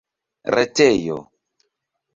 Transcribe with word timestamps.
retejo 0.55 1.17